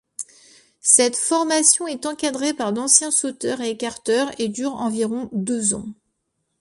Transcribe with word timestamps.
Cette 0.79 1.15
formation 1.15 1.85
est 1.85 2.07
encadrée 2.07 2.55
par 2.55 2.73
d'anciens 2.73 3.11
sauteurs 3.11 3.61
et 3.61 3.69
écarteurs 3.69 4.31
et 4.39 4.47
dure 4.49 4.73
environ 4.77 5.29
deux 5.31 5.75
ans. 5.75 5.89